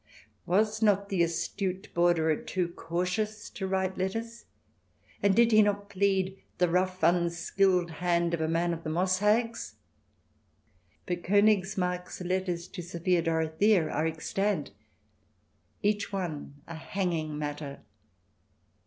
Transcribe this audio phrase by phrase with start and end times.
[0.47, 4.45] Was not the astute Borderer too cautious to write letters,
[5.21, 9.19] and did he not plead the rough, unskilled hand of a man of the moss
[9.19, 9.75] hags?
[11.05, 14.71] But Konigsmarck's letters to Sophia Dorothea are extant,
[15.83, 17.81] each one a hanging matter.